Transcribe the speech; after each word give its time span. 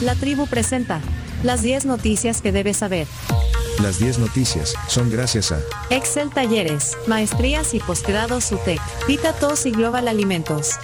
La 0.00 0.14
tribu 0.14 0.46
presenta 0.46 1.00
las 1.42 1.62
10 1.62 1.86
noticias 1.86 2.40
que 2.40 2.52
debes 2.52 2.76
saber. 2.78 3.08
Las 3.82 3.98
10 3.98 4.20
noticias 4.20 4.74
son 4.86 5.10
gracias 5.10 5.50
a 5.50 5.60
Excel 5.90 6.30
Talleres, 6.30 6.96
Maestrías 7.06 7.74
y 7.74 7.80
Postgrados 7.80 8.50
UTEC, 8.52 8.80
Vita 9.08 9.32
Tos 9.32 9.66
y 9.66 9.72
Global 9.72 10.06
Alimentos. 10.06 10.78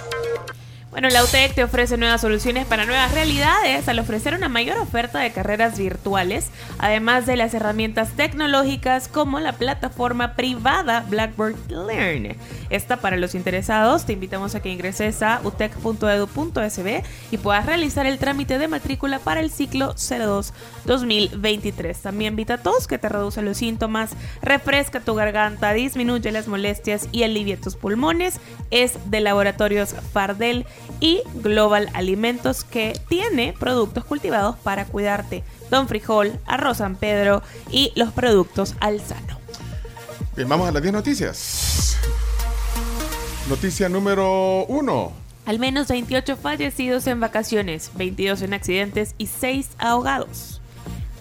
Bueno, 0.95 1.09
la 1.09 1.25
UTEC 1.25 1.53
te 1.53 1.61
ofrece 1.61 1.97
nuevas 1.97 2.21
soluciones 2.21 2.65
para 2.65 2.85
nuevas 2.85 3.11
realidades 3.11 3.89
al 3.89 3.99
ofrecer 3.99 4.33
una 4.33 4.47
mayor 4.47 4.77
oferta 4.77 5.19
de 5.19 5.33
carreras 5.33 5.77
virtuales, 5.77 6.47
además 6.77 7.25
de 7.25 7.35
las 7.35 7.53
herramientas 7.53 8.13
tecnológicas 8.15 9.09
como 9.09 9.41
la 9.41 9.51
plataforma 9.51 10.35
privada 10.35 11.05
Blackboard 11.09 11.57
Learn. 11.67 12.37
Esta 12.69 12.95
para 12.95 13.17
los 13.17 13.35
interesados, 13.35 14.05
te 14.05 14.13
invitamos 14.13 14.55
a 14.55 14.61
que 14.61 14.69
ingreses 14.69 15.21
a 15.21 15.41
utec.edu.sb 15.43 17.03
y 17.29 17.37
puedas 17.39 17.65
realizar 17.65 18.05
el 18.05 18.17
trámite 18.17 18.57
de 18.57 18.69
matrícula 18.69 19.19
para 19.19 19.41
el 19.41 19.51
ciclo 19.51 19.95
02-2023. 19.95 21.97
También 21.97 22.37
tos 22.63 22.87
que 22.87 22.97
te 22.97 23.09
reduce 23.09 23.41
los 23.41 23.57
síntomas, 23.57 24.11
refresca 24.41 25.01
tu 25.01 25.13
garganta, 25.13 25.73
disminuye 25.73 26.31
las 26.31 26.47
molestias 26.47 27.09
y 27.11 27.23
alivia 27.23 27.59
tus 27.59 27.75
pulmones. 27.75 28.39
Es 28.71 28.93
de 29.11 29.19
laboratorios 29.19 29.93
Fardel 30.13 30.65
y 30.99 31.21
Global 31.35 31.89
Alimentos 31.93 32.63
que 32.63 32.99
tiene 33.07 33.53
productos 33.59 34.05
cultivados 34.05 34.55
para 34.57 34.85
cuidarte. 34.85 35.43
Don 35.69 35.87
Frijol, 35.87 36.39
Arroz 36.45 36.77
San 36.77 36.95
Pedro 36.95 37.41
y 37.71 37.91
los 37.95 38.11
productos 38.11 38.75
Alzano. 38.79 39.39
Bien, 40.35 40.49
vamos 40.49 40.67
a 40.67 40.71
las 40.71 40.81
10 40.81 40.93
noticias. 40.93 41.97
Noticia 43.49 43.89
número 43.89 44.65
1. 44.65 45.11
Al 45.45 45.59
menos 45.59 45.87
28 45.87 46.37
fallecidos 46.37 47.05
en 47.07 47.19
vacaciones, 47.19 47.91
22 47.95 48.41
en 48.41 48.53
accidentes 48.53 49.13
y 49.17 49.27
6 49.27 49.69
ahogados. 49.77 50.61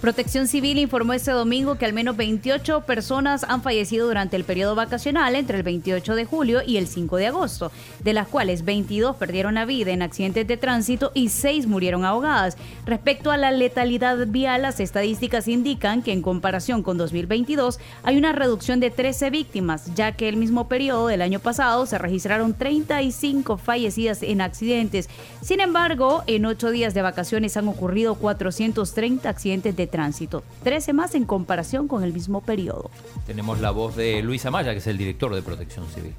Protección 0.04 0.48
Civil 0.48 0.76
informó 0.76 1.14
este 1.14 1.30
domingo 1.30 1.76
que 1.76 1.86
al 1.86 1.94
menos 1.94 2.14
28 2.14 2.82
personas 2.82 3.42
han 3.48 3.62
fallecido 3.62 4.06
durante 4.06 4.36
el 4.36 4.44
periodo 4.44 4.74
vacacional 4.74 5.34
entre 5.34 5.56
el 5.56 5.62
28 5.62 6.14
de 6.14 6.26
julio 6.26 6.60
y 6.62 6.76
el 6.76 6.88
5 6.88 7.16
de 7.16 7.28
agosto, 7.28 7.72
de 8.00 8.12
las 8.12 8.28
cuales 8.28 8.66
22 8.66 9.16
perdieron 9.16 9.54
la 9.54 9.64
vida 9.64 9.92
en 9.92 10.02
accidentes 10.02 10.46
de 10.46 10.58
tránsito 10.58 11.10
y 11.14 11.30
6 11.30 11.68
murieron 11.68 12.04
ahogadas. 12.04 12.58
Respecto 12.84 13.30
a 13.30 13.38
la 13.38 13.50
letalidad 13.50 14.26
vial, 14.26 14.60
las 14.60 14.78
estadísticas 14.78 15.48
indican 15.48 16.02
que 16.02 16.12
en 16.12 16.20
comparación 16.20 16.82
con 16.82 16.98
2022 16.98 17.78
hay 18.02 18.18
una 18.18 18.32
reducción 18.32 18.80
de 18.80 18.90
13 18.90 19.30
víctimas, 19.30 19.94
ya 19.94 20.12
que 20.12 20.28
el 20.28 20.36
mismo 20.36 20.68
periodo 20.68 21.06
del 21.06 21.22
año 21.22 21.40
pasado 21.40 21.86
se 21.86 21.96
registraron 21.96 22.52
35 22.52 23.56
fallecidas 23.56 24.22
en 24.22 24.42
accidentes. 24.42 25.08
Sin 25.40 25.60
embargo, 25.60 26.24
en 26.26 26.44
8 26.44 26.72
días 26.72 26.92
de 26.92 27.00
vacaciones 27.00 27.56
han 27.56 27.68
ocurrido 27.68 28.16
430 28.16 29.30
accidentes 29.30 29.74
de 29.74 29.93
tránsito, 29.94 30.42
13 30.64 30.92
más 30.92 31.14
en 31.14 31.24
comparación 31.24 31.86
con 31.86 32.02
el 32.02 32.12
mismo 32.12 32.40
periodo. 32.40 32.90
Tenemos 33.28 33.60
la 33.60 33.70
voz 33.70 33.94
de 33.94 34.22
Luis 34.22 34.44
Amaya, 34.44 34.72
que 34.72 34.78
es 34.78 34.86
el 34.88 34.98
director 34.98 35.32
de 35.32 35.40
Protección 35.40 35.86
Civil. 35.94 36.12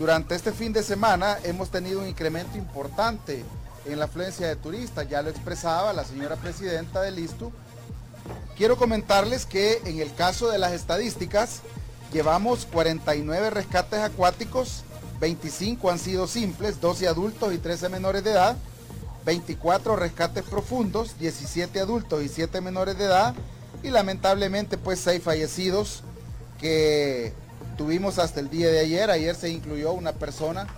Durante 0.00 0.34
este 0.34 0.50
fin 0.50 0.72
de 0.72 0.82
semana 0.82 1.38
hemos 1.44 1.70
tenido 1.70 2.00
un 2.00 2.08
incremento 2.08 2.58
importante 2.58 3.44
en 3.84 4.00
la 4.00 4.06
afluencia 4.06 4.48
de 4.48 4.56
turistas, 4.56 5.08
ya 5.08 5.22
lo 5.22 5.30
expresaba 5.30 5.92
la 5.92 6.02
señora 6.02 6.34
presidenta 6.34 7.00
del 7.00 7.20
ISTU. 7.20 7.52
Quiero 8.56 8.76
comentarles 8.76 9.46
que 9.46 9.80
en 9.84 10.00
el 10.00 10.12
caso 10.12 10.48
de 10.48 10.58
las 10.58 10.72
estadísticas, 10.72 11.60
llevamos 12.12 12.66
49 12.66 13.50
rescates 13.50 14.00
acuáticos, 14.00 14.82
25 15.20 15.92
han 15.92 16.00
sido 16.00 16.26
simples, 16.26 16.80
12 16.80 17.06
adultos 17.06 17.54
y 17.54 17.58
13 17.58 17.88
menores 17.88 18.24
de 18.24 18.32
edad, 18.32 18.56
24 19.26 19.96
rescates 19.96 20.44
profundos, 20.44 21.18
17 21.18 21.80
adultos 21.80 22.22
y 22.22 22.28
7 22.28 22.60
menores 22.60 22.96
de 22.96 23.06
edad 23.06 23.34
y 23.82 23.90
lamentablemente 23.90 24.78
pues 24.78 25.00
6 25.00 25.20
fallecidos 25.20 26.04
que 26.60 27.32
tuvimos 27.76 28.20
hasta 28.20 28.38
el 28.38 28.48
día 28.48 28.68
de 28.68 28.78
ayer. 28.78 29.10
Ayer 29.10 29.34
se 29.34 29.50
incluyó 29.50 29.92
una 29.92 30.12
persona 30.12 30.68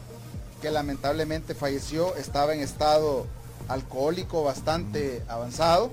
que 0.62 0.70
lamentablemente 0.70 1.54
falleció, 1.54 2.16
estaba 2.16 2.54
en 2.54 2.60
estado 2.60 3.26
alcohólico 3.68 4.42
bastante 4.42 5.22
avanzado. 5.28 5.90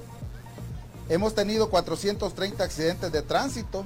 Hemos 1.09 1.35
tenido 1.35 1.69
430 1.69 2.63
accidentes 2.63 3.11
de 3.11 3.21
tránsito 3.21 3.85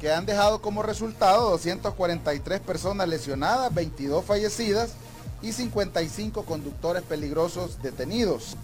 que 0.00 0.10
han 0.10 0.24
dejado 0.24 0.62
como 0.62 0.82
resultado 0.82 1.50
243 1.50 2.60
personas 2.60 3.06
lesionadas, 3.06 3.72
22 3.74 4.24
fallecidas 4.24 4.94
y 5.42 5.52
55 5.52 6.44
conductores 6.44 7.02
peligrosos 7.02 7.82
detenidos. 7.82 8.56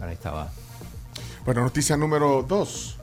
Ahí 0.00 0.14
estaba. 0.14 0.50
Bueno, 1.44 1.62
noticia 1.62 1.96
número 1.96 2.42
2. 2.42 2.99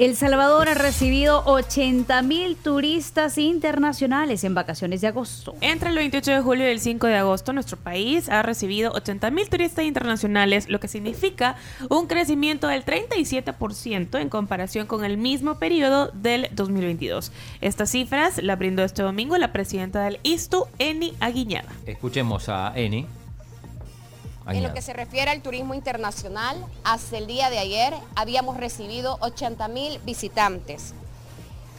El 0.00 0.16
Salvador 0.16 0.66
ha 0.70 0.72
recibido 0.72 1.42
80 1.44 2.22
mil 2.22 2.56
turistas 2.56 3.36
internacionales 3.36 4.44
en 4.44 4.54
vacaciones 4.54 5.02
de 5.02 5.08
agosto. 5.08 5.54
Entre 5.60 5.90
el 5.90 5.96
28 5.96 6.30
de 6.30 6.40
julio 6.40 6.66
y 6.66 6.70
el 6.70 6.80
5 6.80 7.06
de 7.06 7.16
agosto, 7.16 7.52
nuestro 7.52 7.76
país 7.76 8.30
ha 8.30 8.40
recibido 8.40 8.92
80 8.92 9.30
mil 9.30 9.46
turistas 9.50 9.84
internacionales, 9.84 10.70
lo 10.70 10.80
que 10.80 10.88
significa 10.88 11.56
un 11.90 12.06
crecimiento 12.06 12.66
del 12.66 12.82
37% 12.82 14.18
en 14.18 14.30
comparación 14.30 14.86
con 14.86 15.04
el 15.04 15.18
mismo 15.18 15.58
periodo 15.58 16.10
del 16.14 16.48
2022. 16.52 17.30
Estas 17.60 17.90
cifras 17.90 18.42
la 18.42 18.56
brindó 18.56 18.82
este 18.84 19.02
domingo 19.02 19.36
la 19.36 19.52
presidenta 19.52 20.02
del 20.02 20.18
ISTU, 20.22 20.66
Eni 20.78 21.12
Aguiñada. 21.20 21.68
Escuchemos 21.84 22.48
a 22.48 22.72
Eni. 22.74 23.06
En 24.46 24.62
lo 24.62 24.72
que 24.72 24.82
se 24.82 24.92
refiere 24.92 25.30
al 25.30 25.42
turismo 25.42 25.74
internacional, 25.74 26.56
hasta 26.82 27.18
el 27.18 27.26
día 27.26 27.50
de 27.50 27.58
ayer 27.58 27.94
habíamos 28.16 28.56
recibido 28.56 29.18
80 29.20 29.68
mil 29.68 29.98
visitantes, 30.00 30.94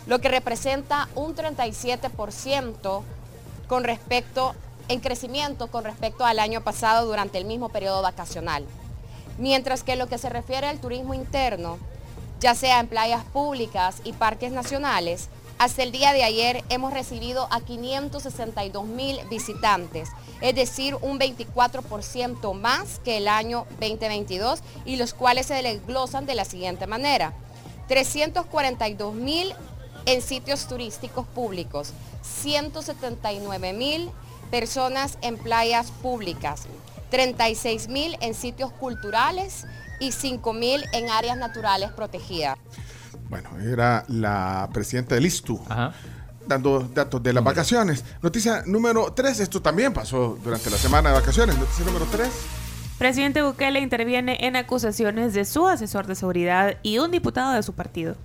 lo 0.08 0.20
que 0.20 0.30
representa 0.30 1.10
un 1.16 1.36
37% 1.36 3.02
con 3.68 3.84
respecto, 3.84 4.56
en 4.88 5.00
crecimiento 5.00 5.68
con 5.68 5.84
respecto 5.84 6.26
al 6.26 6.40
año 6.40 6.62
pasado 6.62 7.06
durante 7.06 7.38
el 7.38 7.46
mismo 7.46 7.70
periodo 7.70 8.02
vacacional. 8.02 8.66
Mientras 9.38 9.84
que 9.84 9.94
en 9.94 10.00
lo 10.00 10.08
que 10.08 10.18
se 10.18 10.30
refiere 10.30 10.68
al 10.68 10.80
turismo 10.80 11.14
interno, 11.14 11.78
ya 12.40 12.56
sea 12.56 12.80
en 12.80 12.88
playas 12.88 13.24
públicas 13.24 13.98
y 14.04 14.14
parques 14.14 14.52
nacionales, 14.52 15.30
hasta 15.62 15.84
el 15.84 15.92
día 15.92 16.12
de 16.12 16.24
ayer 16.24 16.64
hemos 16.70 16.92
recibido 16.92 17.48
a 17.52 17.62
562 17.62 18.84
mil 18.84 19.20
visitantes, 19.30 20.10
es 20.42 20.56
decir, 20.56 20.96
un 21.02 21.20
24% 21.20 22.56
más 22.56 22.98
que 22.98 23.18
el 23.18 23.28
año 23.28 23.68
2022 23.80 24.62
y 24.86 24.96
los 24.96 25.14
cuales 25.14 25.46
se 25.46 25.62
desglosan 25.62 26.26
de 26.26 26.34
la 26.34 26.46
siguiente 26.46 26.88
manera. 26.88 27.34
342 27.90 29.14
mil 29.14 29.54
en 30.08 30.24
sitios 30.24 30.68
turísticos 30.68 31.28
públicos, 31.28 31.94
179 32.24 33.74
mil 33.74 34.10
personas 34.50 35.20
en 35.22 35.38
playas 35.38 35.92
públicas, 35.92 36.64
36 37.12 37.88
mil 37.88 38.18
en 38.22 38.34
sitios 38.34 38.72
culturales 38.72 39.68
y 40.00 40.12
5 40.12 40.54
mil 40.54 40.84
en 40.92 41.12
áreas 41.12 41.38
naturales 41.38 41.92
protegidas. 41.92 42.58
Bueno, 43.32 43.50
era 43.62 44.04
la 44.10 44.70
presidenta 44.74 45.16
del 45.16 45.26
ISTU. 45.26 45.58
Dando 46.46 46.82
datos 46.82 47.24
de 47.24 47.32
las 47.32 47.42
vacaciones. 47.42 48.04
Noticia 48.22 48.64
número 48.66 49.14
3, 49.14 49.40
esto 49.40 49.62
también 49.62 49.94
pasó 49.94 50.38
durante 50.44 50.70
la 50.70 50.76
semana 50.76 51.10
de 51.10 51.16
vacaciones. 51.16 51.58
Noticia 51.58 51.86
número 51.86 52.06
3. 52.12 52.30
Presidente 52.98 53.42
Bukele 53.42 53.80
interviene 53.80 54.38
en 54.46 54.58
acusaciones 54.58 55.34
de 55.34 55.46
su 55.46 55.66
asesor 55.66 56.08
de 56.08 56.16
seguridad 56.16 56.76
y 56.84 56.98
un 56.98 57.10
diputado 57.10 57.54
de 57.54 57.64
su 57.64 57.72
partido. 57.72 58.18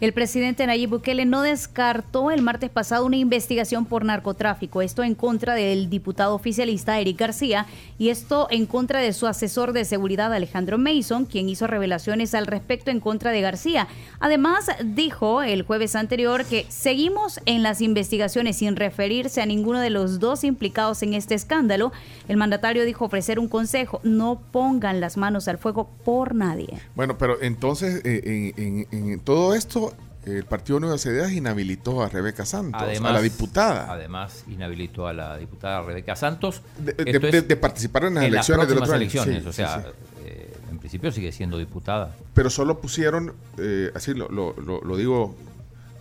El 0.00 0.12
presidente 0.12 0.64
Nayib 0.64 0.90
Bukele 0.90 1.24
no 1.24 1.42
descartó 1.42 2.30
el 2.30 2.40
martes 2.40 2.70
pasado 2.70 3.04
una 3.04 3.16
investigación 3.16 3.84
por 3.84 4.04
narcotráfico, 4.04 4.80
esto 4.80 5.02
en 5.02 5.16
contra 5.16 5.56
del 5.56 5.90
diputado 5.90 6.36
oficialista 6.36 7.00
Eric 7.00 7.18
García 7.18 7.66
y 7.98 8.10
esto 8.10 8.46
en 8.52 8.66
contra 8.66 9.00
de 9.00 9.12
su 9.12 9.26
asesor 9.26 9.72
de 9.72 9.84
seguridad 9.84 10.32
Alejandro 10.32 10.78
Mason, 10.78 11.24
quien 11.24 11.48
hizo 11.48 11.66
revelaciones 11.66 12.32
al 12.34 12.46
respecto 12.46 12.92
en 12.92 13.00
contra 13.00 13.32
de 13.32 13.40
García. 13.40 13.88
Además, 14.20 14.66
dijo 14.84 15.42
el 15.42 15.62
jueves 15.62 15.96
anterior 15.96 16.44
que 16.44 16.64
seguimos 16.68 17.40
en 17.44 17.64
las 17.64 17.80
investigaciones 17.80 18.58
sin 18.58 18.76
referirse 18.76 19.42
a 19.42 19.46
ninguno 19.46 19.80
de 19.80 19.90
los 19.90 20.20
dos 20.20 20.44
implicados 20.44 21.02
en 21.02 21.14
este 21.14 21.34
escándalo. 21.34 21.90
El 22.28 22.36
mandatario 22.36 22.84
dijo 22.84 23.06
ofrecer 23.06 23.40
un 23.40 23.48
consejo, 23.48 23.98
no 24.04 24.40
pongan 24.52 25.00
las 25.00 25.16
manos 25.16 25.48
al 25.48 25.58
fuego 25.58 25.90
por 26.04 26.36
nadie. 26.36 26.78
Bueno, 26.94 27.18
pero 27.18 27.42
entonces 27.42 28.00
eh, 28.04 28.86
en 28.92 29.18
todo 29.24 29.56
esto 29.56 29.87
el 30.36 30.44
Partido 30.44 30.80
Nuevas 30.80 31.04
Ideas 31.06 31.32
inhabilitó 31.32 32.02
a 32.02 32.08
Rebeca 32.08 32.44
Santos, 32.44 32.82
a 32.82 33.12
la 33.12 33.20
diputada. 33.20 33.92
Además, 33.92 34.44
inhabilitó 34.48 35.06
a 35.06 35.12
la 35.12 35.36
diputada 35.36 35.82
Rebeca 35.82 36.16
Santos. 36.16 36.62
De, 36.78 37.56
participar 37.56 38.04
en 38.04 38.14
las 38.14 38.24
elecciones 38.24 38.68
de 38.68 38.74
las 38.74 38.90
elecciones, 38.90 39.46
o 39.46 39.52
sea, 39.52 39.84
eh, 40.24 40.56
en 40.70 40.78
principio 40.78 41.10
sigue 41.12 41.32
siendo 41.32 41.58
diputada. 41.58 42.14
Pero 42.34 42.50
solo 42.50 42.80
pusieron, 42.80 43.34
eh, 43.58 43.90
así 43.94 44.14
lo, 44.14 44.28
lo, 44.28 44.96
digo 44.96 45.34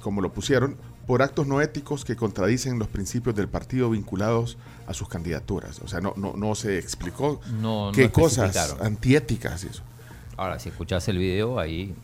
como 0.02 0.22
lo 0.22 0.32
pusieron, 0.32 0.78
por 1.06 1.22
actos 1.22 1.48
no 1.48 1.62
éticos 1.62 2.04
que 2.04 2.16
contradicen 2.16 2.80
los 2.80 2.88
principios 2.90 3.36
del 3.36 3.48
partido 3.48 3.90
vinculados 3.90 4.58
a 4.88 4.94
sus 4.94 5.08
candidaturas. 5.08 5.80
O 5.80 5.88
sea, 5.88 6.02
no, 6.02 6.14
no, 6.18 6.34
no 6.36 6.54
se 6.56 6.78
explicó 6.78 7.40
qué 7.94 8.12
cosas 8.12 8.76
antiéticas 8.82 9.64
y 9.64 9.68
eso. 9.68 9.84
Ahora, 10.36 10.60
si 10.60 10.70
escuchas 10.70 11.08
el 11.08 11.18
video 11.18 11.60
ahí 11.60 11.96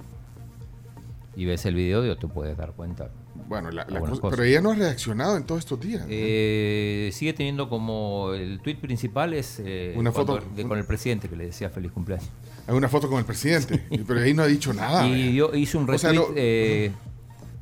y 1.35 1.45
ves 1.45 1.65
el 1.65 1.75
video, 1.75 2.17
te 2.17 2.27
puedes 2.27 2.55
dar 2.57 2.73
cuenta. 2.73 3.09
Bueno, 3.47 3.71
la, 3.71 3.85
pero 3.85 4.43
ella 4.43 4.61
no 4.61 4.71
ha 4.71 4.75
reaccionado 4.75 5.35
en 5.37 5.43
todos 5.43 5.59
estos 5.59 5.79
días. 5.79 6.05
Eh, 6.07 7.09
sigue 7.13 7.33
teniendo 7.33 7.69
como 7.69 8.33
el 8.33 8.59
tuit 8.61 8.79
principal 8.79 9.33
es 9.33 9.61
eh, 9.63 9.93
una 9.97 10.11
foto 10.11 10.39
con 10.67 10.77
el 10.77 10.85
presidente 10.85 11.29
que 11.29 11.35
le 11.35 11.45
decía 11.47 11.69
feliz 11.69 11.91
cumpleaños. 11.91 12.29
Hay 12.67 12.75
una 12.75 12.87
foto 12.87 13.09
con 13.09 13.19
el 13.19 13.25
presidente, 13.25 13.83
pero 14.07 14.21
ahí 14.21 14.33
no 14.33 14.43
ha 14.43 14.47
dicho 14.47 14.73
nada. 14.73 15.07
Y 15.07 15.35
yo 15.35 15.53
hice 15.53 15.77
un 15.77 15.87
retweet 15.87 16.21
eh, 16.35 16.91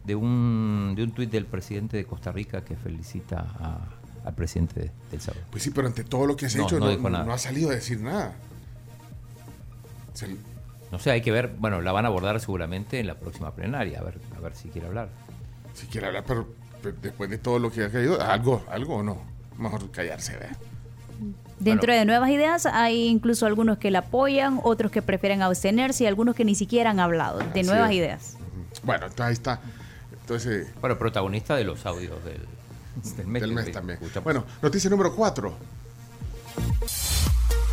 de 0.06 0.16
un 0.16 0.94
de 0.96 1.04
un 1.04 1.12
tuit 1.12 1.32
del 1.32 1.46
presidente 1.46 1.98
de 1.98 2.06
Costa 2.06 2.32
Rica 2.32 2.64
que 2.64 2.76
felicita 2.76 3.90
al 4.24 4.36
presidente 4.36 4.92
del 5.10 5.22
Salvador. 5.22 5.48
Pues 5.50 5.64
sí, 5.64 5.72
pero 5.72 5.88
ante 5.88 6.04
todo 6.04 6.26
lo 6.26 6.36
que 6.36 6.46
has 6.46 6.56
hecho 6.56 6.80
no, 6.80 7.34
ha 7.34 7.38
salido 7.38 7.70
a 7.70 7.74
decir 7.74 8.00
nada. 8.02 8.36
No 10.92 11.00
sé, 11.00 11.12
hay 11.12 11.22
que 11.22 11.32
ver, 11.32 11.56
bueno, 11.58 11.82
la 11.82 11.92
van 11.92 12.06
a 12.06 12.10
abordar 12.10 12.40
seguramente 12.40 13.00
en 13.00 13.08
la 13.08 13.16
próxima 13.16 13.56
plenaria, 13.56 14.00
a 14.00 14.04
ver, 14.04 14.20
a 14.36 14.40
ver 14.42 14.56
si 14.56 14.70
quiere 14.70 14.88
hablar. 14.88 15.10
Si 15.74 15.88
quiere 15.88 16.08
hablar, 16.08 16.26
pero, 16.28 16.48
después 17.02 17.30
de 17.30 17.38
todo 17.38 17.60
lo 17.60 17.72
que 17.72 17.86
ha 17.86 17.90
caído, 17.90 18.22
algo, 18.22 18.64
algo 18.70 18.98
o 18.98 19.04
no. 19.04 19.22
Mejor 19.58 19.90
callarse, 19.92 20.34
¿verdad? 20.34 20.58
Dentro 21.60 21.94
de 21.94 22.04
nuevas 22.06 22.30
ideas 22.32 22.66
hay 22.66 23.08
incluso 23.08 23.46
algunos 23.46 23.78
que 23.78 23.92
la 23.92 24.00
apoyan, 24.00 24.60
otros 24.64 24.92
que 24.92 25.02
prefieren 25.02 25.44
abstenerse 25.44 26.04
y 26.04 26.08
algunos 26.08 26.36
que 26.36 26.44
ni 26.44 26.56
siquiera 26.56 26.90
han 26.90 27.00
hablado 27.00 27.40
de 27.40 27.64
nuevas 27.64 27.92
ideas. 27.92 28.38
Bueno, 28.84 29.06
ahí 29.20 29.34
está. 29.34 29.62
Entonces, 30.22 30.68
bueno, 30.82 30.98
protagonista 30.98 31.56
de 31.56 31.64
los 31.64 31.86
audios 31.86 32.18
del, 32.26 32.42
del 33.40 33.54
mes. 33.54 33.72
también. 33.72 34.00
Bueno, 34.24 34.46
noticia 34.62 34.90
número 34.90 35.16
4. 35.16 35.56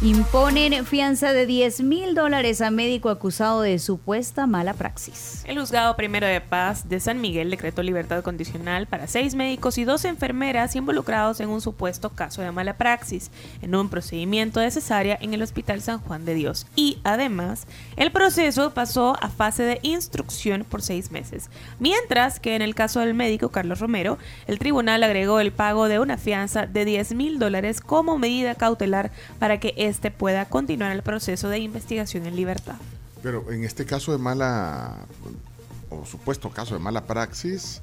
Imponen 0.00 0.86
fianza 0.86 1.32
de 1.32 1.44
10 1.44 1.80
mil 1.80 2.14
dólares 2.14 2.60
a 2.60 2.70
médico 2.70 3.08
acusado 3.08 3.62
de 3.62 3.80
supuesta 3.80 4.46
mala 4.46 4.74
praxis. 4.74 5.42
El 5.44 5.58
juzgado 5.58 5.96
primero 5.96 6.24
de 6.24 6.40
paz 6.40 6.88
de 6.88 7.00
San 7.00 7.20
Miguel 7.20 7.50
decretó 7.50 7.82
libertad 7.82 8.22
condicional 8.22 8.86
para 8.86 9.08
seis 9.08 9.34
médicos 9.34 9.76
y 9.76 9.82
dos 9.82 10.04
enfermeras 10.04 10.76
involucrados 10.76 11.40
en 11.40 11.48
un 11.48 11.60
supuesto 11.60 12.10
caso 12.10 12.42
de 12.42 12.52
mala 12.52 12.76
praxis 12.76 13.32
en 13.60 13.74
un 13.74 13.88
procedimiento 13.88 14.60
de 14.60 14.70
cesárea 14.70 15.18
en 15.20 15.34
el 15.34 15.42
Hospital 15.42 15.80
San 15.80 15.98
Juan 15.98 16.24
de 16.24 16.34
Dios. 16.34 16.68
Y 16.76 16.98
además, 17.02 17.66
el 17.96 18.12
proceso 18.12 18.72
pasó 18.74 19.16
a 19.20 19.30
fase 19.30 19.64
de 19.64 19.80
instrucción 19.82 20.62
por 20.62 20.80
seis 20.80 21.10
meses. 21.10 21.50
Mientras 21.80 22.38
que 22.38 22.54
en 22.54 22.62
el 22.62 22.76
caso 22.76 23.00
del 23.00 23.14
médico 23.14 23.48
Carlos 23.48 23.80
Romero, 23.80 24.16
el 24.46 24.60
tribunal 24.60 25.02
agregó 25.02 25.40
el 25.40 25.50
pago 25.50 25.88
de 25.88 25.98
una 25.98 26.18
fianza 26.18 26.66
de 26.66 26.84
10 26.84 27.14
mil 27.14 27.40
dólares 27.40 27.80
como 27.80 28.16
medida 28.16 28.54
cautelar 28.54 29.10
para 29.40 29.58
que 29.58 29.87
este 29.88 30.10
pueda 30.10 30.46
continuar 30.46 30.92
el 30.92 31.02
proceso 31.02 31.48
de 31.48 31.58
investigación 31.58 32.26
en 32.26 32.36
libertad. 32.36 32.76
Pero 33.22 33.50
en 33.50 33.64
este 33.64 33.84
caso 33.84 34.12
de 34.12 34.18
mala, 34.18 35.06
o 35.90 36.04
supuesto 36.04 36.50
caso 36.50 36.74
de 36.74 36.80
mala 36.80 37.04
praxis, 37.04 37.82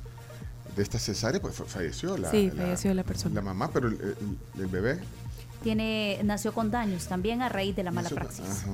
de 0.76 0.84
esta 0.84 1.00
cesárea, 1.00 1.42
pues 1.42 1.56
falleció 1.56 2.18
la, 2.18 2.30
sí, 2.32 2.52
falleció 2.56 2.94
la, 2.94 3.04
persona. 3.04 3.36
La 3.36 3.42
mamá, 3.42 3.70
pero 3.72 3.88
el, 3.88 4.68
bebé. 4.68 5.00
Tiene, 5.64 6.20
nació 6.24 6.54
con 6.54 6.70
daños 6.70 7.08
también 7.08 7.42
a 7.42 7.50
raíz 7.50 7.76
de 7.76 7.84
la 7.84 7.92
mala 7.92 8.10
praxis. 8.10 8.66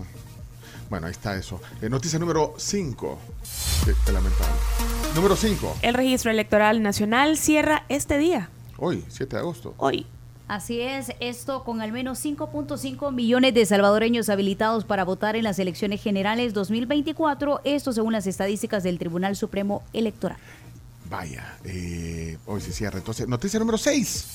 Bueno, 0.90 1.08
ahí 1.08 1.12
está 1.12 1.38
eso. 1.38 1.62
Eh, 1.82 1.90
noticia 1.90 2.20
número 2.20 2.56
5. 2.58 3.20
lamentable. 4.12 4.54
Número 5.16 5.36
5. 5.38 5.78
El 5.84 5.94
registro 5.94 6.32
electoral 6.32 6.84
nacional 6.84 7.38
cierra 7.38 7.86
este 7.88 8.18
día. 8.18 8.50
Hoy, 8.78 9.06
7 9.08 9.38
de 9.38 9.40
agosto. 9.40 9.74
Hoy. 9.78 10.06
Así 10.52 10.82
es, 10.82 11.14
esto 11.22 11.64
con 11.64 11.80
al 11.80 11.94
menos 11.94 12.22
5.5 12.26 13.14
millones 13.14 13.54
de 13.54 13.66
salvadoreños 13.66 14.28
habilitados 14.28 14.84
para 14.84 15.06
votar 15.06 15.38
en 15.38 15.46
las 15.46 15.60
elecciones 15.60 16.04
generales 16.04 16.54
2024, 16.54 17.62
esto 17.64 17.94
según 17.94 18.12
las 18.12 18.28
estadísticas 18.28 18.84
del 18.84 19.00
Tribunal 19.00 19.38
Supremo 19.38 19.82
Electoral. 19.94 20.38
Vaya, 21.10 21.58
eh, 21.64 22.38
hoy 22.46 22.60
se 22.60 22.74
cierra. 22.74 22.98
Entonces, 22.98 23.30
noticia 23.30 23.60
número 23.60 23.78
6 23.78 24.26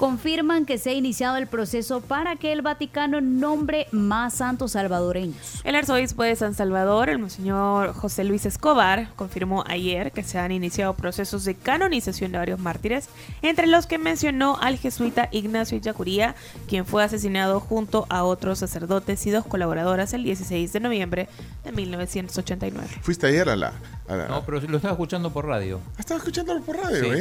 confirman 0.00 0.64
que 0.64 0.78
se 0.78 0.88
ha 0.88 0.92
iniciado 0.94 1.36
el 1.36 1.46
proceso 1.46 2.00
para 2.00 2.36
que 2.36 2.52
el 2.52 2.62
Vaticano 2.62 3.20
nombre 3.20 3.86
más 3.90 4.32
santos 4.32 4.72
salvadoreños. 4.72 5.60
El 5.62 5.76
arzobispo 5.76 6.22
de 6.22 6.34
San 6.36 6.54
Salvador, 6.54 7.10
el 7.10 7.18
monseñor 7.18 7.92
José 7.92 8.24
Luis 8.24 8.46
Escobar, 8.46 9.10
confirmó 9.14 9.62
ayer 9.66 10.10
que 10.10 10.22
se 10.22 10.38
han 10.38 10.52
iniciado 10.52 10.94
procesos 10.94 11.44
de 11.44 11.54
canonización 11.54 12.32
de 12.32 12.38
varios 12.38 12.58
mártires, 12.58 13.10
entre 13.42 13.66
los 13.66 13.84
que 13.84 13.98
mencionó 13.98 14.56
al 14.62 14.78
jesuita 14.78 15.28
Ignacio 15.32 15.76
Yacuría, 15.76 16.34
quien 16.66 16.86
fue 16.86 17.04
asesinado 17.04 17.60
junto 17.60 18.06
a 18.08 18.24
otros 18.24 18.60
sacerdotes 18.60 19.26
y 19.26 19.30
dos 19.30 19.44
colaboradoras 19.44 20.14
el 20.14 20.24
16 20.24 20.72
de 20.72 20.80
noviembre 20.80 21.28
de 21.62 21.72
1989. 21.72 22.88
¿Fuiste 23.02 23.26
ayer 23.26 23.50
a 23.50 23.56
la, 23.56 23.74
no, 24.16 24.42
pero 24.44 24.60
lo 24.60 24.76
estaba 24.76 24.92
escuchando 24.92 25.32
por 25.32 25.46
radio. 25.46 25.80
Estaba 25.98 26.18
escuchándolo 26.18 26.60
por 26.62 26.76
radio. 26.76 27.12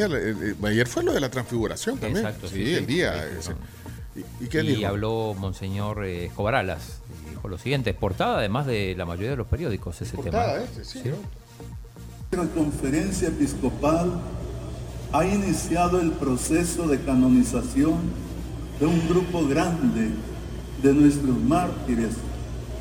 Ayer, 0.65 0.87
fue 0.87 1.03
lo 1.03 1.13
de 1.13 1.19
la 1.19 1.29
transfiguración 1.29 1.97
también. 1.99 2.25
Exacto, 2.25 2.47
sí, 2.47 2.68
el 2.73 2.85
día. 2.85 3.27
¿Y, 4.41 4.47
qué 4.47 4.63
y 4.63 4.83
habló 4.83 5.35
Monseñor 5.37 6.03
eh, 6.05 6.25
Escobar 6.25 6.55
Alas. 6.55 6.99
Dijo 7.29 7.47
lo 7.47 7.57
siguiente: 7.57 7.93
portada 7.93 8.37
además 8.37 8.65
de 8.65 8.95
la 8.97 9.05
mayoría 9.05 9.31
de 9.31 9.37
los 9.37 9.47
periódicos 9.47 10.01
ese 10.01 10.17
tema. 10.17 10.55
Este, 10.55 10.83
sí. 10.83 11.01
La 12.31 12.45
conferencia 12.47 13.29
episcopal 13.29 14.19
ha 15.11 15.25
iniciado 15.25 15.99
el 15.99 16.11
proceso 16.11 16.87
de 16.87 16.99
canonización 16.99 17.97
de 18.79 18.85
un 18.85 19.07
grupo 19.09 19.47
grande 19.47 20.09
de 20.83 20.93
nuestros 20.93 21.37
mártires 21.37 22.13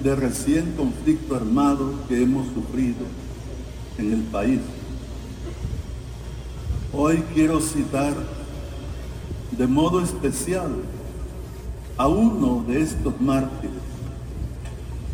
de 0.02 0.14
recién 0.14 0.72
conflicto 0.72 1.34
armado 1.34 2.06
que 2.08 2.22
hemos 2.22 2.46
sufrido 2.52 3.06
en 3.96 4.12
el 4.12 4.22
país. 4.24 4.60
Hoy 6.92 7.22
quiero 7.34 7.60
citar 7.60 8.14
de 9.58 9.66
modo 9.66 10.00
especial 10.00 10.70
a 11.96 12.06
uno 12.06 12.64
de 12.66 12.80
estos 12.80 13.20
mártires. 13.20 13.74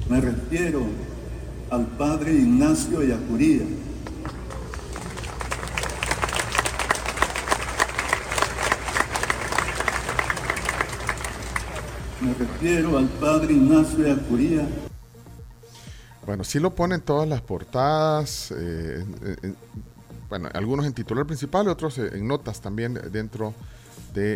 Me 0.08 0.20
refiero 0.20 0.82
al 1.70 1.86
padre 1.86 2.34
Ignacio 2.34 3.02
Yacuría. 3.02 3.64
Me 12.20 12.34
refiero 12.34 12.98
al 12.98 13.06
padre 13.06 13.54
Ignacio 13.54 14.06
Yacuría 14.06 14.68
bueno, 16.26 16.42
sí 16.42 16.58
lo 16.58 16.74
ponen 16.74 17.02
todas 17.02 17.28
las 17.28 17.42
portadas, 17.42 18.52
eh, 18.56 19.04
bueno, 20.28 20.48
algunos 20.54 20.86
en 20.86 20.94
titular 20.94 21.26
principal, 21.26 21.68
otros 21.68 21.98
en 21.98 22.26
notas 22.26 22.60
también 22.60 22.94
dentro 23.12 23.48
de 23.48 23.54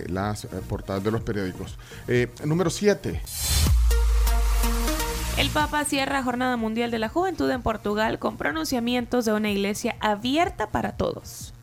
las 0.09 0.45
eh, 0.45 0.49
portadas 0.69 1.05
de 1.05 1.11
los 1.11 1.23
periódicos. 1.23 1.79
Eh, 2.07 2.29
número 2.45 2.71
7. 2.71 3.21
El 5.39 5.51
Papa 5.51 5.85
cierra 5.85 6.23
Jornada 6.23 6.57
Mundial 6.57 6.91
de 6.91 6.99
la 6.99 7.09
Juventud 7.09 7.49
en 7.51 7.63
Portugal 7.63 8.19
con 8.19 8.37
pronunciamientos 8.37 9.25
de 9.25 9.33
una 9.33 9.51
iglesia 9.51 9.97
abierta 10.01 10.71
para 10.71 10.97
todos. 10.97 11.55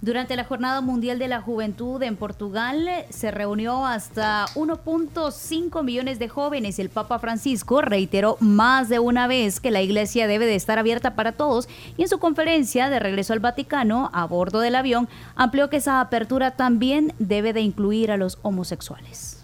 Durante 0.00 0.36
la 0.36 0.44
Jornada 0.44 0.80
Mundial 0.80 1.18
de 1.18 1.26
la 1.26 1.40
Juventud 1.40 2.00
en 2.04 2.14
Portugal 2.14 2.88
se 3.10 3.32
reunió 3.32 3.84
hasta 3.84 4.46
1.5 4.54 5.82
millones 5.82 6.20
de 6.20 6.28
jóvenes. 6.28 6.78
El 6.78 6.88
Papa 6.88 7.18
Francisco 7.18 7.82
reiteró 7.82 8.36
más 8.38 8.88
de 8.88 9.00
una 9.00 9.26
vez 9.26 9.58
que 9.58 9.72
la 9.72 9.82
iglesia 9.82 10.28
debe 10.28 10.46
de 10.46 10.54
estar 10.54 10.78
abierta 10.78 11.16
para 11.16 11.32
todos 11.32 11.68
y 11.96 12.02
en 12.02 12.08
su 12.08 12.20
conferencia 12.20 12.90
de 12.90 13.00
regreso 13.00 13.32
al 13.32 13.40
Vaticano 13.40 14.08
a 14.12 14.24
bordo 14.24 14.60
del 14.60 14.76
avión 14.76 15.08
amplió 15.34 15.68
que 15.68 15.78
esa 15.78 16.00
apertura 16.00 16.52
también 16.52 17.12
debe 17.18 17.52
de 17.52 17.62
incluir 17.62 18.12
a 18.12 18.16
los 18.16 18.38
homosexuales. 18.42 19.42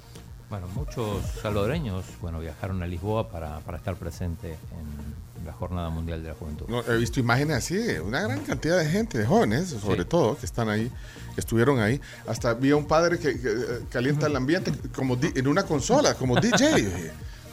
Bueno, 0.51 0.69
muchos 0.77 1.21
salvadoreños 1.43 2.05
bueno, 2.21 2.39
viajaron 2.39 2.81
a 2.81 2.87
Lisboa 2.87 3.29
para, 3.29 3.59
para 3.61 3.79
estar 3.79 3.97
presente 3.97 4.51
en 4.51 5.14
la 5.45 5.53
Jornada 5.53 5.91
Mundial 5.91 6.23
de 6.23 6.29
la 6.31 6.35
Juventud. 6.35 6.67
he 6.89 6.97
visto 6.97 7.21
imágenes 7.21 7.57
así, 7.57 7.79
una 8.05 8.21
gran 8.21 8.41
cantidad 8.41 8.79
de 8.79 8.89
gente, 8.89 9.19
de 9.19 9.27
jóvenes 9.27 9.69
sobre 9.69 10.05
todo, 10.05 10.37
que 10.37 10.47
están 10.47 10.69
ahí, 10.69 10.91
que 11.35 11.41
estuvieron 11.41 11.81
ahí. 11.81 12.01
Hasta 12.27 12.55
vi 12.55 12.71
a 12.71 12.77
un 12.77 12.87
padre 12.87 13.19
que, 13.19 13.31
eh, 13.31 13.81
calienta 13.91 14.27
el 14.27 14.37
ambiente 14.37 14.73
como 14.95 15.19
en 15.21 15.47
una 15.49 15.65
consola, 15.65 16.15
como 16.15 16.41
DJ. 16.41 17.13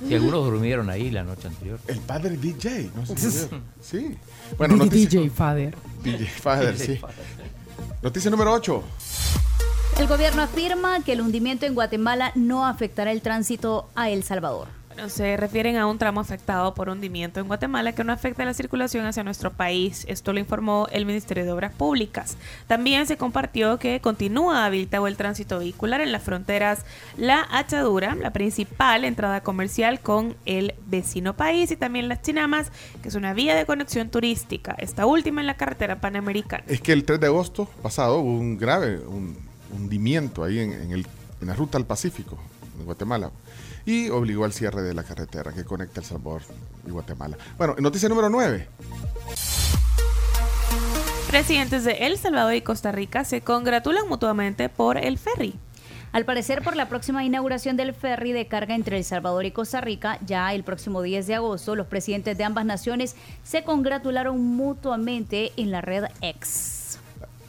Y 0.10 0.16
algunos 0.16 0.44
durmieron 0.46 0.90
ahí 0.90 1.12
la 1.12 1.24
noche 1.24 1.48
anterior. 1.48 1.80
El 1.88 2.00
padre 2.00 2.36
DJ, 2.36 2.90
no 2.96 3.06
sé 3.06 3.18
si 3.18 3.48
Sí. 3.82 4.18
Bueno, 4.58 4.86
DJ 4.86 5.30
Father. 5.30 5.76
DJ 6.04 6.26
Father, 6.28 6.78
sí. 6.78 7.00
Noticia 8.02 8.32
número 8.32 8.52
8. 8.54 8.84
El 10.00 10.08
gobierno 10.08 10.42
afirma 10.42 11.04
que 11.04 11.14
el 11.14 11.22
hundimiento 11.22 11.68
en 11.68 11.76
Guatemala 11.76 12.32
no 12.34 12.66
afectará 12.66 13.12
el 13.12 13.22
tránsito 13.22 13.90
a 13.94 14.10
El 14.10 14.24
Salvador. 14.24 14.81
Se 15.08 15.38
refieren 15.38 15.78
a 15.78 15.88
un 15.88 15.98
tramo 15.98 16.20
afectado 16.20 16.74
por 16.74 16.90
hundimiento 16.90 17.40
en 17.40 17.48
Guatemala 17.48 17.94
que 17.94 18.04
no 18.04 18.14
afecta 18.14 18.46
la 18.46 18.54
circulación 18.54 19.06
hacia 19.06 19.24
nuestro 19.24 19.52
país. 19.52 20.06
Esto 20.08 20.34
lo 20.34 20.40
informó 20.40 20.88
el 20.92 21.06
Ministerio 21.06 21.44
de 21.46 21.52
Obras 21.52 21.74
Públicas. 21.74 22.38
También 22.68 23.08
se 23.08 23.18
compartió 23.18 23.80
que 23.80 24.00
continúa 24.02 24.66
habilitado 24.66 25.08
el 25.08 25.18
tránsito 25.18 25.60
vehicular 25.60 26.02
en 26.02 26.12
las 26.12 26.24
fronteras 26.24 26.86
La 27.18 27.42
Hachadura, 27.52 28.16
la 28.16 28.32
principal 28.32 29.04
entrada 29.04 29.42
comercial 29.42 30.00
con 30.00 30.36
el 30.46 30.76
vecino 30.88 31.36
país, 31.36 31.72
y 31.72 31.76
también 31.76 32.10
Las 32.10 32.22
Chinamas, 32.22 32.72
que 33.02 33.10
es 33.10 33.16
una 33.16 33.34
vía 33.34 33.56
de 33.56 33.66
conexión 33.66 34.10
turística, 34.10 34.76
esta 34.78 35.06
última 35.06 35.42
en 35.42 35.48
la 35.48 35.58
carretera 35.58 36.00
panamericana. 36.00 36.64
Es 36.68 36.82
que 36.82 36.94
el 36.94 37.06
3 37.06 37.20
de 37.20 37.28
agosto 37.28 37.66
pasado 37.82 38.20
hubo 38.20 38.40
un 38.40 38.58
grave 38.58 39.00
hundimiento 39.72 40.44
ahí 40.44 40.60
en, 40.60 40.74
en 40.92 41.48
la 41.48 41.54
ruta 41.56 41.78
al 41.78 41.86
Pacífico, 41.86 42.38
en 42.80 42.86
Guatemala 42.86 43.32
y 43.86 44.10
obligó 44.10 44.46
al 44.46 44.54
cierre 44.54 44.82
de 44.82 44.94
la 44.94 45.04
carretera 45.04 45.52
que 45.54 45.64
conecta 45.64 46.00
El 46.00 46.06
Salvador 46.06 46.42
y 46.88 46.92
Guatemala. 46.92 47.38
Bueno, 47.58 47.76
noticia 47.80 48.10
número 48.10 48.30
9. 48.30 48.68
Presidentes 51.30 51.86
de 51.86 51.94
El 51.94 52.18
Salvador 52.18 52.56
y 52.56 52.62
Costa 52.62 52.92
Rica 52.92 53.24
se 53.24 53.42
congratulan 53.42 54.08
mutuamente 54.10 54.68
por 54.68 54.98
el 54.98 55.18
ferry. 55.18 55.56
Al 56.12 56.26
parecer, 56.26 56.62
por 56.62 56.76
la 56.76 56.90
próxima 56.90 57.24
inauguración 57.24 57.78
del 57.78 57.94
ferry 57.94 58.34
de 58.34 58.48
carga 58.48 58.76
entre 58.76 58.98
El 58.98 59.06
Salvador 59.06 59.46
y 59.46 59.52
Costa 59.52 59.80
Rica, 59.80 60.20
ya 60.26 60.54
el 60.54 60.66
próximo 60.66 61.02
10 61.02 61.28
de 61.28 61.36
agosto, 61.36 61.78
los 61.78 61.88
presidentes 61.88 62.38
de 62.38 62.44
ambas 62.44 62.66
naciones 62.66 63.16
se 63.44 63.64
congratularon 63.64 64.44
mutuamente 64.44 65.54
en 65.56 65.72
la 65.72 65.80
red 65.80 66.06
X. 66.22 66.81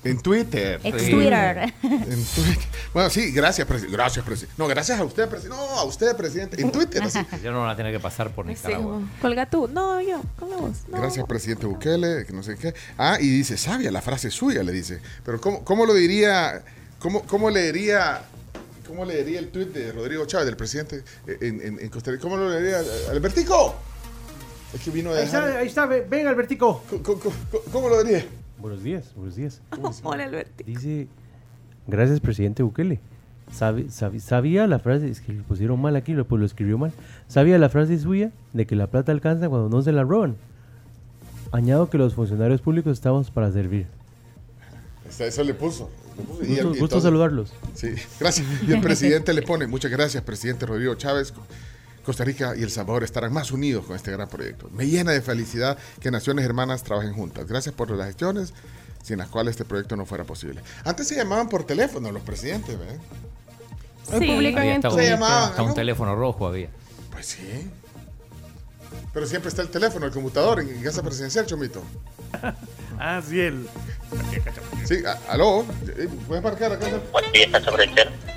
En 0.05 0.21
Twitter. 0.21 0.81
Ex 0.83 1.11
Twitter. 1.11 1.73
En 1.83 2.25
Twitter. 2.25 2.59
Bueno, 2.93 3.09
sí, 3.09 3.31
gracias, 3.31 3.67
presidente. 3.67 3.97
Gracias, 3.97 4.25
presidente. 4.25 4.55
No, 4.59 4.67
gracias 4.67 4.99
a 4.99 5.05
usted, 5.05 5.29
presidente. 5.29 5.57
No, 5.57 5.79
a 5.79 5.85
usted, 5.85 6.17
presidente. 6.17 6.61
En 6.61 6.73
Twitter, 6.73 7.03
así. 7.03 7.21
Yo 7.43 7.53
no 7.53 7.67
la 7.67 7.77
tenía 7.77 7.93
que 7.93 8.01
pasar 8.01 8.31
por 8.31 8.45
Nicaragua. 8.45 9.01
Sí, 9.01 9.21
colga 9.21 9.49
tú. 9.49 9.69
No, 9.69 10.01
yo, 10.01 10.21
con 10.39 10.51
la 10.51 10.57
voz. 10.57 10.79
Gracias, 10.89 11.25
presidente 11.27 11.67
Bukele, 11.67 12.27
que 12.27 12.33
no 12.33 12.43
sé 12.43 12.57
qué. 12.57 12.75
Ah, 12.99 13.19
y 13.21 13.29
dice, 13.29 13.57
sabia, 13.57 13.91
la 13.93 14.03
frase 14.03 14.31
suya, 14.31 14.63
le 14.63 14.73
dice. 14.73 15.01
Pero 15.25 15.41
¿cómo, 15.41 15.65
cómo 15.65 15.87
lo 15.87 15.95
diría, 15.95 16.63
cómo, 16.99 17.23
cómo 17.23 17.51
leería... 17.51 18.23
¿Cómo 18.87 19.07
leería 19.07 19.39
el 19.39 19.49
tweet 19.49 19.67
de 19.67 19.91
Rodrigo 19.91 20.27
Chávez, 20.27 20.45
del 20.45 20.57
presidente 20.57 21.03
en, 21.27 21.79
en, 21.81 21.89
Costa 21.89 22.11
Rica? 22.11 22.21
¿Cómo 22.25 22.37
lo 22.37 22.51
leería? 22.51 22.83
¡Albertico! 23.11 23.75
Es 24.75 24.81
que 24.83 24.91
vino 24.91 25.15
de. 25.15 25.21
Ahí 25.21 25.25
está, 25.25 25.59
ahí 25.59 25.67
está, 25.67 25.87
ven, 25.87 26.27
Albertico. 26.27 26.85
¿Cómo, 27.03 27.21
cómo 27.73 27.89
lo 27.89 28.03
diría? 28.03 28.27
Buenos 28.63 28.85
días, 28.85 29.13
buenos 29.17 29.35
días. 29.35 29.61
Hola, 30.05 30.23
Alberti. 30.23 30.63
Dice, 30.63 31.09
gracias, 31.89 32.21
presidente 32.21 32.63
Bukele. 32.63 33.01
sabía 33.51 34.69
la 34.69 34.79
frase, 34.79 35.09
es 35.09 35.21
que 35.21 35.33
le 35.33 35.43
pusieron 35.43 35.83
mal 35.83 35.97
aquí, 35.97 36.15
pues 36.15 36.39
lo 36.39 36.47
escribió 36.47 36.79
mal. 36.79 36.93
Sabía 37.27 37.59
la 37.59 37.69
frase 37.69 37.99
suya 37.99 38.31
de 38.53 38.65
que 38.65 38.77
la 38.77 38.87
plata 38.87 39.11
alcanza 39.11 39.49
cuando 39.49 39.69
no 39.69 39.83
se 39.83 39.91
la 39.91 40.05
roban. 40.05 40.37
Añado 41.51 41.91
que 41.91 41.99
los 41.99 42.15
funcionarios 42.15 42.61
públicos 42.61 42.93
estamos 42.93 43.33
para 43.33 43.51
servir. 43.51 43.89
Eso 45.19 45.43
le 45.43 45.55
puso. 45.55 45.91
gusto, 46.79 47.01
saludarlos. 47.01 47.53
Sí, 47.75 47.89
gracias. 48.21 48.47
Y 48.65 48.73
el 48.73 48.81
presidente 48.81 49.35
le 49.35 49.43
pone, 49.43 49.67
muchas 49.67 49.91
gracias, 49.91 50.23
presidente 50.23 50.67
Rodrigo 50.67 50.95
Chávez. 50.95 51.35
Costa 52.05 52.25
Rica 52.25 52.55
y 52.57 52.63
El 52.63 52.71
Salvador 52.71 53.05
estarán 53.05 53.33
más 53.33 53.53
unidos 53.53 53.87
con 53.87 53.97
este 53.97 54.11
gran 54.11 54.29
proyecto. 54.29 54.69
Me 54.73 54.87
llena 54.87 55.13
de 55.13 55.21
felicidad 55.23 55.79
que 56.01 56.11
naciones 56.11 56.45
hermanas 56.45 56.83
trabajen 56.83 57.13
juntas. 57.13 57.47
Gracias 57.47 57.75
por 57.75 57.91
las 57.91 58.07
gestiones 58.09 58.53
sin 59.03 59.19
las 59.19 59.29
cuales 59.29 59.53
este 59.53 59.65
proyecto 59.65 59.97
no 59.97 60.07
fuera 60.07 60.25
posible. 60.25 60.63
Antes 60.85 61.09
se 61.09 61.17
llamaban 61.17 61.49
por 61.49 61.65
teléfono 61.65 62.11
los 62.13 62.23
presidentes, 62.23 62.79
¿ves? 62.79 62.99
Sí. 64.19 64.27
Publican 64.27 64.83
se 64.93 65.09
llamaban. 65.09 65.51
Hasta 65.51 65.63
un 65.63 65.75
teléfono 65.75 66.15
rojo 66.15 66.47
había. 66.47 66.69
Pues 67.11 67.27
sí. 67.27 67.71
Pero 69.13 69.27
siempre 69.27 69.49
está 69.51 69.63
el 69.63 69.69
teléfono, 69.69 70.07
el 70.07 70.13
computador 70.13 70.61
en 70.61 70.83
casa 70.83 71.03
presidencial, 71.03 71.47
Chomito. 71.47 71.83
ah, 72.99 73.21
sí, 73.27 73.41
el. 73.41 73.69
Sí, 74.85 75.03
aló. 75.29 75.65
¿Puedes 76.27 76.43
marcar 76.43 76.73
acá? 76.73 76.87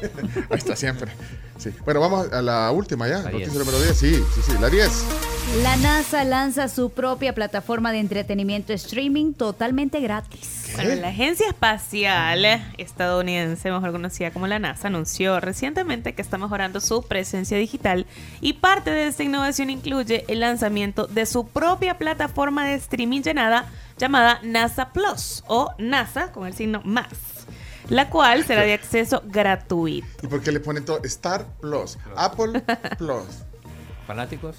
Ahí 0.50 0.58
está 0.58 0.76
siempre. 0.76 1.12
Sí. 1.58 1.72
Bueno, 1.86 2.00
vamos 2.00 2.32
a 2.32 2.42
la 2.42 2.72
última 2.72 3.08
ya. 3.08 3.20
Noticia 3.20 3.54
número 3.54 3.82
10. 3.82 3.98
Sí, 3.98 4.16
sí, 4.34 4.42
sí. 4.46 4.54
La 4.60 4.70
10. 4.70 5.06
La 5.62 5.78
NASA 5.78 6.24
lanza 6.24 6.68
su 6.68 6.90
propia 6.90 7.34
plataforma 7.34 7.92
de 7.92 8.00
entretenimiento 8.00 8.74
streaming 8.74 9.34
totalmente 9.34 10.02
gratis. 10.02 10.72
Bueno, 10.76 10.96
la 10.96 11.10
Agencia 11.10 11.48
Espacial 11.48 12.44
Estadounidense, 12.78 13.72
mejor 13.72 13.94
conocida 13.94 14.32
como 14.32 14.48
la 14.48 14.60
NASA, 14.60 14.88
anunció 14.88 15.40
recientemente 15.40 16.14
que 16.14 16.22
está 16.22 16.38
mejorando 16.38 16.82
su 16.82 17.04
presencia 17.04 17.58
digital 17.58 18.06
y 18.42 18.54
parte 18.54 18.92
de 18.92 19.08
esta 19.08 19.24
innovación 19.24 19.70
incluye 19.70 20.26
el 20.28 20.42
lanzamiento 20.42 21.08
de 21.08 21.26
su 21.26 21.48
propia 21.48 21.98
plataforma 21.98 22.66
de 22.66 22.74
streaming 22.74 23.22
llenada 23.22 23.68
llamada 23.98 24.40
NASA 24.44 24.92
Plus 24.92 25.44
o 25.48 25.74
NASA 25.78 26.34
con 26.34 26.48
el 26.48 26.54
signo 26.54 26.82
más 26.84 27.35
la 27.90 28.10
cual 28.10 28.46
será 28.46 28.62
de 28.62 28.74
acceso 28.74 29.24
gratuito. 29.26 30.08
¿Y 30.24 30.28
por 30.28 30.42
qué 30.42 30.52
le 30.52 30.60
ponen 30.60 30.86
todo? 30.86 31.00
Star 31.04 31.46
Plus, 31.62 31.98
Apple 32.16 32.62
Plus. 32.98 33.26
¿Fanáticos? 34.08 34.58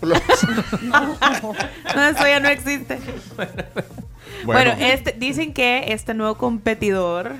Plus. 0.00 0.20
no, 0.82 2.08
eso 2.08 2.26
ya 2.26 2.40
no 2.40 2.48
existe. 2.48 2.98
Bueno, 4.44 4.72
este, 4.78 5.12
dicen 5.12 5.52
que 5.52 5.92
este 5.92 6.12
nuevo 6.14 6.36
competidor 6.36 7.32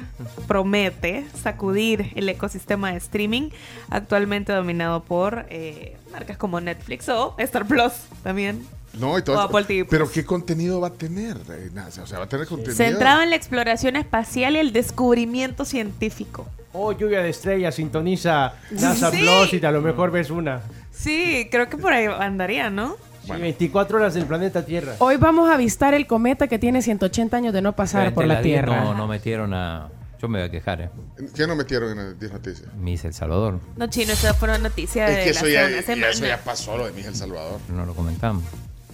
promete 0.47 1.27
sacudir 1.35 2.13
el 2.15 2.29
ecosistema 2.29 2.93
de 2.93 2.99
streaming 2.99 3.51
actualmente 3.91 4.53
dominado 4.53 5.03
por 5.03 5.47
eh, 5.51 5.97
marcas 6.13 6.37
como 6.37 6.61
Netflix 6.61 7.09
o 7.09 7.35
Star 7.39 7.67
Plus 7.67 7.93
también. 8.23 8.67
No, 8.95 9.19
y 9.19 9.23
todo 9.23 9.51
Pero 9.91 10.11
¿qué 10.11 10.25
contenido 10.25 10.81
va 10.81 10.89
a 10.89 10.93
tener? 10.93 11.37
O 11.37 12.07
sea, 12.07 12.19
va 12.19 12.25
a 12.25 12.29
tener 12.29 12.47
contenido. 12.47 12.77
Centrado 12.77 13.23
en 13.23 13.31
la 13.31 13.37
exploración 13.37 13.97
espacial 13.97 14.57
y 14.57 14.59
el 14.59 14.73
descubrimiento 14.73 15.65
científico. 15.65 16.47
Oh, 16.73 16.93
lluvia 16.93 17.23
de 17.23 17.31
estrellas, 17.31 17.75
sintoniza 17.75 18.55
NASA 18.71 19.11
Plus 19.11 19.53
y 19.53 19.65
a 19.65 19.71
lo 19.71 19.81
mejor 19.81 20.11
ves 20.11 20.31
una. 20.31 20.63
Sí, 20.93 21.49
creo 21.51 21.69
que 21.69 21.77
por 21.77 21.93
ahí 21.93 22.07
andaría, 22.07 22.71
¿no? 22.71 22.97
24 23.27 23.99
horas 23.99 24.15
del 24.15 24.27
planeta 24.27 24.65
Tierra. 24.65 24.95
Hoy 24.99 25.17
vamos 25.17 25.51
a 25.51 25.55
avistar 25.55 25.95
el 25.95 26.07
cometa 26.07 26.47
que 26.47 26.59
tiene 26.59 26.83
180 26.83 27.37
años 27.37 27.53
de 27.53 27.63
no 27.63 27.75
pasar 27.75 28.15
por 28.15 28.27
la, 28.27 28.41
Tierra. 28.41 28.85
No, 28.85 28.95
no 28.95 29.07
metieron 29.07 29.53
a... 29.53 29.89
Yo 30.21 30.29
me 30.29 30.39
voy 30.39 30.49
a 30.49 30.51
quejar, 30.51 30.81
¿eh? 30.81 30.91
¿Qué 31.35 31.47
no 31.47 31.57
metieron 31.57 31.99
en 31.99 32.19
10 32.19 32.33
noticias? 32.33 32.75
Miss 32.75 33.05
El 33.05 33.13
Salvador. 33.13 33.61
No, 33.77 33.87
chino, 33.89 34.13
eso 34.13 34.33
fue 34.35 34.49
una 34.49 34.59
noticia 34.59 35.07
de 35.07 35.19
es 35.19 35.25
que 35.25 35.31
eso 35.31 35.49
ya, 35.49 35.69
eso 35.69 36.25
ya 36.25 36.39
pasó, 36.43 36.79
lo 36.79 36.87
de 36.87 36.93
Miss 36.93 37.07
El 37.07 37.17
Salvador. 37.17 37.61
No 37.69 37.85
lo 37.85 37.95
comentamos. 37.95 38.45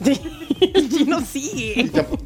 Chino 0.90 1.21
sí. 1.21 1.75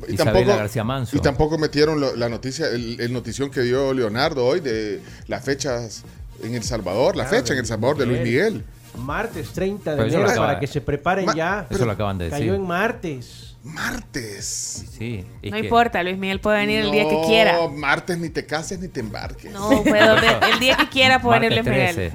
Y, 0.08 0.16
tampoco, 0.16 0.46
García 0.46 0.84
Manso. 0.84 1.16
y 1.16 1.20
tampoco 1.20 1.58
metieron 1.58 2.00
la 2.18 2.28
noticia, 2.28 2.68
el, 2.68 3.12
notición 3.12 3.50
que 3.50 3.62
dio 3.62 3.92
Leonardo 3.94 4.44
hoy 4.44 4.60
de 4.60 5.00
las 5.26 5.44
fechas 5.44 6.04
en 6.42 6.54
El 6.54 6.62
Salvador, 6.62 7.16
la 7.16 7.24
fecha 7.24 7.52
en 7.52 7.60
El 7.60 7.66
Salvador 7.66 7.98
de 7.98 8.06
Luis 8.06 8.20
Miguel. 8.20 8.64
Martes 8.98 9.50
30 9.50 9.96
de 9.96 10.08
enero, 10.08 10.34
para 10.36 10.58
que 10.58 10.66
se 10.66 10.80
preparen 10.80 11.28
ya. 11.34 11.66
Eso 11.68 11.84
lo 11.84 11.92
acaban 11.92 12.18
de 12.18 12.26
decir. 12.26 12.38
Cayó 12.38 12.54
en 12.54 12.62
martes. 12.62 13.56
Martes. 13.62 14.84
Sí. 14.96 15.24
no 15.42 15.58
importa, 15.58 16.02
Luis 16.02 16.16
Miguel 16.16 16.40
puede 16.40 16.58
venir 16.58 16.80
el 16.80 16.92
día 16.92 17.08
que 17.08 17.20
quiera. 17.26 17.54
No, 17.54 17.68
martes 17.68 18.16
ni 18.16 18.30
te 18.30 18.46
cases 18.46 18.78
ni 18.78 18.88
te 18.88 19.00
embarques. 19.00 19.50
No, 19.50 19.82
puedo, 19.82 20.16
el 20.16 20.60
día 20.60 20.76
que 20.76 20.88
quiera 20.88 21.20
puede 21.20 21.40
venir 21.40 21.64
Luis 21.64 21.68
Miguel. 21.68 22.12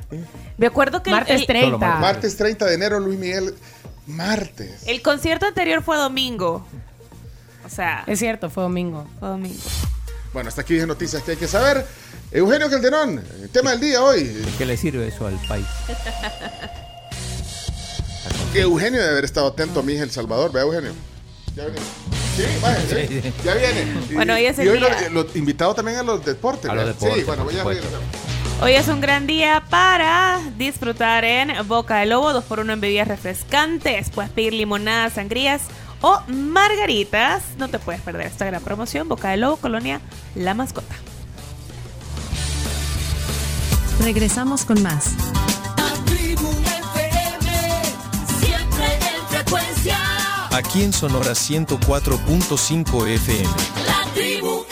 Me 0.58 0.68
acuerdo 0.68 1.04
que 1.04 1.12
martes 1.12 1.46
30. 1.46 1.78
Martes 1.78 2.38
30 2.38 2.66
de 2.66 2.74
enero 2.74 3.00
Luis 3.00 3.20
Miguel 3.20 3.54
martes. 4.08 4.88
El 4.88 5.02
concierto 5.02 5.46
anterior 5.46 5.84
fue 5.84 5.98
domingo. 5.98 6.66
O 7.66 7.70
sea, 7.70 8.04
es 8.08 8.20
cierto, 8.20 8.50
fue 8.50 8.64
domingo. 8.64 9.08
Fue 9.20 9.30
domingo. 9.30 9.60
Bueno, 10.34 10.50
hasta 10.50 10.62
aquí 10.62 10.80
hay 10.80 10.86
noticias 10.86 11.24
que 11.24 11.32
hay 11.32 11.38
que 11.38 11.48
saber. 11.48 11.86
Eugenio 12.32 12.70
Calderón, 12.70 13.24
el 13.42 13.50
tema 13.50 13.72
del 13.72 13.82
día 13.82 14.02
hoy. 14.02 14.42
¿Qué 14.58 14.66
le 14.66 14.78
sirve 14.78 15.08
eso 15.08 15.28
al 15.28 15.36
país? 15.48 15.66
Eugenio 18.54 19.00
debe 19.00 19.12
haber 19.12 19.26
estado 19.26 19.48
atento 19.48 19.82
a 19.82 19.84
mí, 19.84 19.96
El 19.96 20.12
Salvador. 20.12 20.52
Ve, 20.52 20.62
Eugenio. 20.62 20.94
Ya 21.56 21.66
viene. 21.66 21.82
Sí, 22.36 22.44
vaya, 22.62 22.80
¿eh? 22.92 23.34
ya 23.44 23.54
viene. 23.56 23.94
Bueno, 24.14 24.34
hoy 24.36 24.46
es 24.46 24.58
el 24.58 24.68
y 24.68 24.70
hoy 24.70 24.80
Lo, 25.12 25.28
invitado 25.36 25.76
también 25.76 25.98
a 25.98 26.04
los 26.04 26.24
deportes. 26.24 26.72
A 26.72 26.76
los 26.76 26.88
deportes. 26.88 27.18
Sí, 27.18 27.24
bueno, 27.26 27.44
voy 27.44 27.58
a 27.58 27.64
Hoy 28.64 28.74
es 28.74 28.88
un 28.90 29.02
gran 29.02 29.26
día 29.26 29.64
para 29.72 30.40
disfrutar 30.56 31.26
en 31.26 31.68
Boca 31.68 31.98
de 31.98 32.06
Lobo, 32.06 32.32
dos 32.32 32.44
por 32.44 32.60
uno 32.60 32.74
en 32.74 32.80
bebidas 32.80 33.08
refrescantes. 33.08 34.12
Puedes 34.12 34.30
pedir 34.30 34.54
limonadas, 34.54 35.14
sangrías 35.14 35.64
o 36.02 36.22
margaritas. 36.28 37.42
No 37.58 37.70
te 37.70 37.80
puedes 37.80 38.02
perder 38.02 38.28
esta 38.28 38.46
gran 38.46 38.62
promoción. 38.62 39.10
Boca 39.10 39.32
de 39.32 39.38
Lobo, 39.38 39.58
Colonia 39.58 40.00
La 40.36 40.54
Mascota. 40.54 40.94
Regresamos 44.04 44.64
con 44.64 44.84
más. 44.84 45.16
Aquí 50.52 50.84
en 50.84 50.94
Sonora 50.94 51.32
104.5 51.32 53.08
FM. 53.08 53.50
La 53.88 54.12
tribu 54.14 54.66